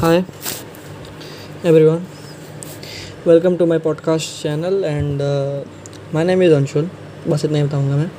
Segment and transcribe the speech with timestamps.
[0.00, 0.24] Everyone.
[3.26, 5.62] Welcome to my podcast channel, and uh,
[6.10, 6.88] my name is Anshul.
[7.28, 8.10] बस इतना ही बताऊँगा मैं।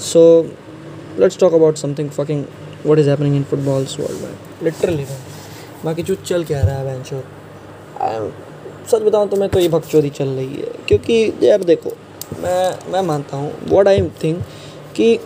[0.00, 0.20] So
[1.20, 2.44] let's talk about something fucking
[2.84, 4.30] what is happening in footballs world में
[4.64, 5.04] literally
[5.84, 7.22] बाकी जो चल क्या रहा है बेंचो
[8.90, 11.90] सच बताऊँ तो मैं तो ये भगचोदी चल रही है। क्योंकि यार देखो
[12.42, 14.42] मैं मैं मानता हूँ व्हाट आई थिंक
[14.96, 15.18] कि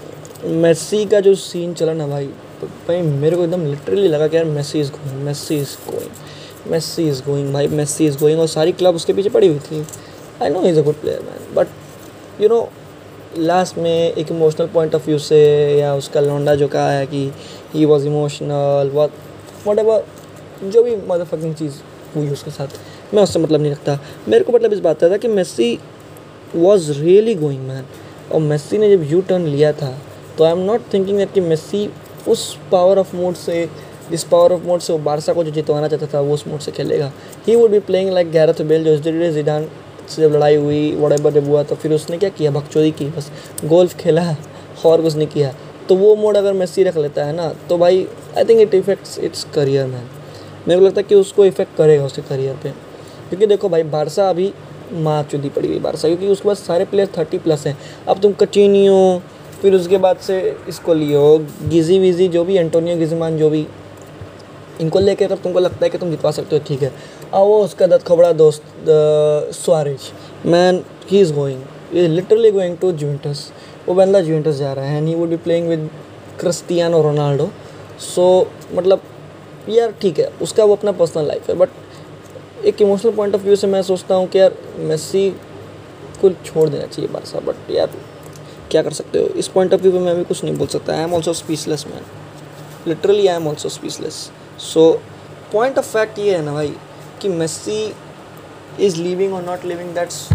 [0.64, 2.30] मेसी का जो सीन चला ना भाई
[2.62, 7.08] भाई मेरे को एकदम लिटरली लगा कि यार Messi is going Messi is going Messi
[7.08, 9.84] is going भाई मेसी इज़ गोइंग और सारी क्लब उसके पीछे पड़ी हुई थी।
[10.42, 12.68] I know is a good player man but you know
[13.38, 15.40] last में एक इमोशनल पॉइंट ऑफ़ व्यू से
[15.78, 17.30] या उसका लौंडा जो कहा है कि
[17.74, 19.10] he was emotional what
[19.78, 20.04] whatever
[20.64, 21.74] जो भी मदर फकिंग चीज़
[22.14, 22.68] हुई उसके साथ,
[23.14, 23.98] मैं उससे मतलब नहीं रखता।
[24.28, 25.78] मेरे को मतलब इस बात का था कि Messi
[26.54, 27.84] was really going man
[28.32, 29.96] और मेसी ने जब यू टर्न लिया था
[30.38, 31.88] तो I am not thinking that कि मेसी
[32.28, 33.68] उस पावर ऑफ़ मोड से,
[34.10, 36.60] जिस पावर ऑफ़ मोड से वो बारसा को जो जितवाना चाहता था, वो उस मोड
[36.60, 37.12] से खेलेगा।
[37.46, 38.96] He would be playing like Gareth Bale जो
[39.32, 39.68] जिडान
[40.08, 42.50] से जब लड़ाई हुई एवर जब हुआ तो फिर उसने क्या किया?
[42.50, 43.30] भगचोरी की, बस।
[43.64, 44.34] गोल्फ खेला,
[44.86, 45.54] और कुछ नहीं किया।
[45.88, 48.06] तो वो मोड अगर मेसी रख लेता है ना तो भाई
[48.38, 50.08] I think it affects its career man
[50.68, 52.70] मेरे को लगता है कि उसको इफ़ेक्ट करेगा उसके करियर पे।
[53.28, 54.52] क्योंकि देखो भाई, बारसा अभी
[54.92, 57.76] माँ चुदी पड़ी हुई बारसा, क्योंकि उसके बाद सारे प्लेयर थर्टी प्लस हैं।
[58.08, 59.22] अब तुम कचिनियो
[59.62, 63.66] फिर उसके बाद से इसको लियो, गिजी विजी जो भी एंटोनियो गिजमान जो भी,
[64.80, 66.92] इनको लेके अगर तुमको लगता है कि तुम जितवा सकते हो, ठीक है।
[67.32, 68.62] और वो उसका दत खबड़ा दोस्त
[69.56, 70.10] Suarez
[70.46, 71.62] man he is going
[71.94, 73.50] is literally going to Juventus
[73.88, 75.88] वो बंदा जुवेंटस जा रहा है and he would be playing with
[76.40, 77.50] Cristiano Ronaldo
[78.04, 78.26] so
[78.74, 79.00] मतलब
[79.68, 81.68] यार, ठीक है, उसका वो अपना पर्सनल लाइफ है बट
[82.66, 85.28] एक इमोशनल पॉइंट ऑफ़ व्यू से मैं सोचता हूँ कि यार मेसी
[86.20, 87.90] को छोड़ देना चाहिए बारसा बट यार
[88.72, 89.26] क्या कर सकते हो?
[89.26, 91.86] इस पॉइंट ऑफ़ व्यू पे मैं भी कुछ नहीं बोल सकता। I am also speechless
[91.86, 92.04] man
[92.88, 94.14] literally I am also speechless
[94.62, 94.90] so
[95.52, 96.72] point of fact ये है ना भाई,
[97.22, 97.94] कि मेसी
[98.80, 100.28] इज़ लिविंग और not leaving that's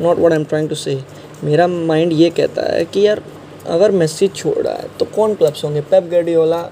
[0.00, 1.02] not what I am trying to say
[1.44, 3.22] मेरा माइंड ये कहता है कि यार,
[3.66, 5.80] अगर मेस्सी छोड़ है तो कौन क्लब्स होंगे?
[5.82, 6.62] पेप गार्डियोला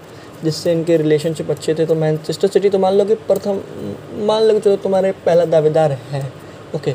[0.44, 3.60] जिससे इनके रिलेशनशिप अच्छे थे तो मैनचेस्टर सिटी तो मान लो कि प्रथम,
[4.26, 6.22] मान लो कि चलो तुम्हारे पहला दावेदार है
[6.74, 6.94] ओके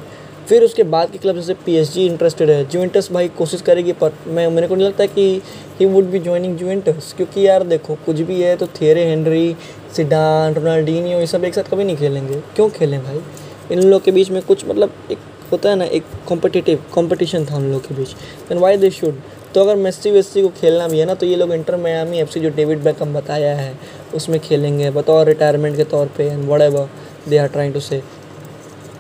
[0.49, 4.47] फिर उसके बाद के क्लब जैसे पीएसजी इंटरेस्टेड है जुवेंटस भाई कोशिश करेगी, पर मैं,
[4.49, 5.41] मेरे को नहीं लगता कि
[5.79, 9.55] he would be joining Juventus क्योंकि यार देखो, कुछ भी है तो थेरे हेनरी
[9.95, 13.21] सिडान रोनाल्डीनियो ये सब एक साथ कभी नहीं खेलेंगे। क्यों खेलें भाई?
[13.71, 15.17] इन लोग के बीच में कुछ मतलब एक
[15.51, 18.09] होता है ना, एक कॉम्पिटिटिव कॉम्पिटिशन था उन लोग के बीच।
[18.49, 19.21] देन वाई दे शुड
[19.53, 22.37] तो अगर मेस्सी वेस्सी को खेलना भी है ना तो ये लोग इंटर मयामी एफ़
[22.39, 23.73] जो डेविड बैकम बताया है,
[24.15, 26.89] उसमें खेलेंगे, बतौर रिटायरमेंट के तौर पे and whatever
[27.29, 28.01] they are trying to say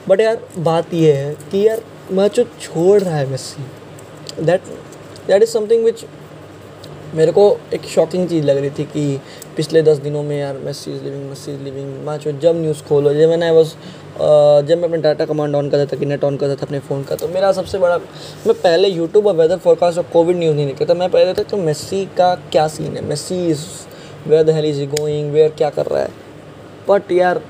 [0.07, 1.81] but यार, बात ये है कि यार
[2.11, 4.61] मैच छोड़ रहा है Messi that
[5.27, 6.05] that is something which
[7.15, 9.19] मेरे को एक शॉकिंग चीज़ लग रही थी कि
[9.55, 13.13] पिछले दस दिनों में यार Messi is leaving Messi is leaving match जब न्यूज़ खोलो,
[13.13, 13.75] जब मैंने बस
[14.67, 17.03] जब मैं अपने डाटा कमांड ऑन करता था, कि नेट ऑन करता था अपने फ़ोन
[17.03, 20.65] का तो मेरा सबसे बड़ा, मैं पहले यूट्यूब और वेदर फोरकास्ट और कोविड न्यूज़ नहीं
[20.65, 23.03] निकलता मैं पहले था तो मेस्सी का क्या सीन है?
[23.05, 23.65] Messi is
[24.27, 26.09] where the hell is going where क्या कर रहा है?
[26.89, 27.41] बट यार,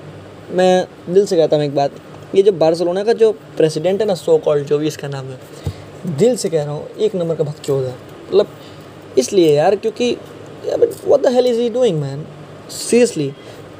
[0.52, 1.92] मैं दिल से कहता हूँ एक बात
[2.36, 5.40] ये जो बार्सिलोना का जो प्रेसिडेंट है ना सो कॉल्ड जो भी इसका नाम है,
[6.18, 7.96] दिल से कह रहा हूँ, एक नंबर का भक्चोद है?
[8.28, 8.48] मतलब
[9.18, 10.12] इसलिए यार, क्योंकि
[10.66, 12.26] what the hell is he doing man
[12.72, 13.30] seriously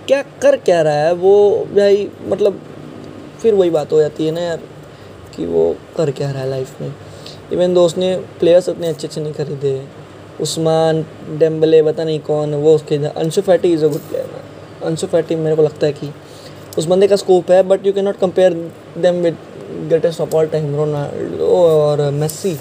[0.08, 1.14] क्या कर क्या रहा है?
[1.14, 2.62] वो भाई मतलब
[3.42, 4.60] फिर वही बात हो जाती है ना यार,
[5.36, 6.94] कि वो कर क्या रहा है लाइफ में।
[7.54, 9.82] इवन दोस्त ने प्लेयर्स उतने अच्छे अच्छे नहीं खरीदे,
[10.42, 11.06] उस्मान
[11.40, 15.56] डेम्बले, पता नहीं कौन, वो उसके Ansu Fati is a good player Ansu Fati मेरे
[15.56, 16.08] को लगता है कि
[16.78, 18.54] उस बंदे का स्कोप है but you can not compare
[18.98, 19.38] them with
[19.88, 22.54] greatest of all time Ronaldo और मेस्सी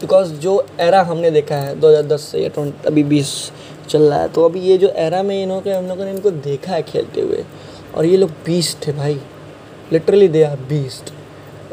[0.00, 3.30] बिकॉज़ जो एरा हमने देखा है 2010 से या ट्वेंटी अभी बीस
[3.88, 6.72] चल रहा है तो अभी ये जो एरा में इन्होंने हम लोगों ने इनको देखा
[6.72, 7.44] है खेलते हुए,
[7.94, 9.20] और ये लोग बीस्ट थे भाई।
[9.92, 11.12] लिटरली दे आर बीस्ट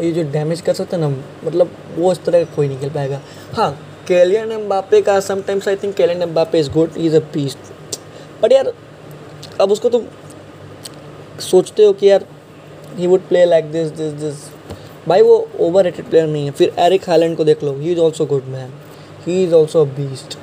[0.02, 1.16] ये जो डैमेज कर सकते हैं ना
[1.46, 3.22] मतलब वो इस तरह का कोई नहीं खेल पाएगा।
[3.54, 3.72] हाँ
[4.08, 7.72] कैलियन एम्बापे का sometimes I think Kylian Mbappe is good is a beast
[8.44, 8.72] but यार,
[9.62, 10.02] अब उसको तुम
[11.42, 12.26] सोचते हो कि यार
[12.98, 14.50] he would play like this this this
[15.08, 18.00] भाई, वो ओवर रेटेड प्लेयर नहीं है। फिर एरिक हालैंड को देख लो। He is
[18.00, 18.70] also good man
[19.26, 20.38] he is also beast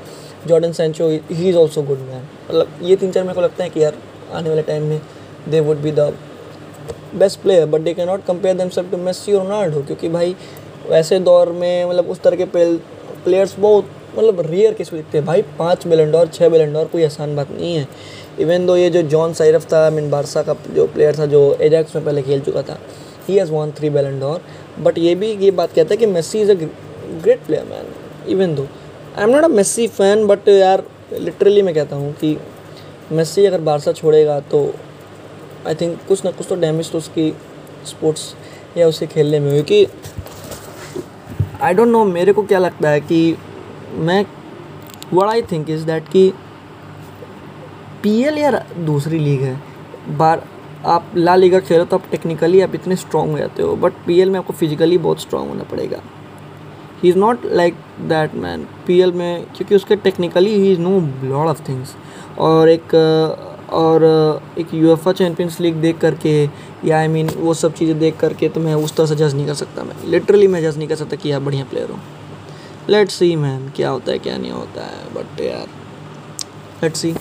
[0.46, 3.70] Jordan Sancho he is also good man मतलब ये तीन चार मेरे को लगता है
[3.70, 3.94] कि यार,
[4.32, 5.00] आने वाले टाइम में
[5.48, 6.12] they would be the
[7.14, 10.34] best player but they can not compare them self to Messi Ronaldo क्योंकि भाई,
[10.88, 15.42] वैसे दौर में मतलब उस तरह के प्लेयर्स बहुत मतलब रेयर किसमें दिखते हैं भाई,
[15.58, 17.86] पाँच मिलियन डॉर छः मिलियन डॉर कोई आसान बात नहीं है।
[18.40, 21.96] इवन दो ये जो जॉन साइरफ था मिन बारसा का जो प्लेयर था, जो एजैक्स
[21.96, 22.78] में पहले खेल चुका था
[23.28, 24.40] ही हैज़ वन थ्री बैलन डॉर
[24.82, 28.54] बट ये भी, ये बात कहता है कि Messi is a great player man even
[28.54, 28.66] though
[29.16, 32.36] I am not a Messi fan but यार लिटरली मैं कहता हूँ कि
[33.12, 34.62] मेस्सी अगर बारसा छोड़ेगा तो
[35.66, 37.30] आई थिंक कुछ ना कुछ तो डैमेज तो उसकी
[37.86, 38.34] स्पोर्ट्स
[38.76, 39.86] या उसे खेलने में क्योंकि
[41.62, 43.36] आई डोंट नो मेरे को क्या लगता है कि
[43.90, 44.24] मैं
[45.12, 46.32] what I think is that कि
[48.02, 49.56] पी एल या दूसरी लीग है।
[50.10, 50.44] बार,
[50.86, 54.18] आप ला लीगा खेलो तो आप टेक्निकली आप इतने स्ट्रॉन्ग हो जाते हो बट पी
[54.20, 56.00] एल में आपको फिजिकली बहुत स्ट्रॉन्ग होना पड़ेगा।
[57.02, 57.74] He is not like
[58.08, 61.94] that man P L में, क्योंकि उसके technically he is know lot of things
[62.38, 62.94] और एक
[63.72, 64.04] और
[64.58, 66.44] एक यू यूएफा चैम्पियंस लीग देख करके,
[66.84, 69.46] या आई मीन वो सब चीज़ें देख करके तो मैं उस तरह से जज नहीं
[69.46, 71.98] कर सकता मैं। लिटरली मैं जज नहीं कर सकता कि आप बढ़िया प्लेयर हो।
[72.90, 75.66] लेट सी मैन क्या होता है, क्या नहीं होता है बट यार
[76.82, 77.14] लेट सी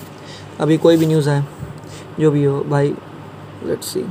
[0.60, 1.46] अभी कोई भी न्यूज़ है
[2.20, 2.94] जो भी हो, भाई
[3.64, 4.06] लेट्स see.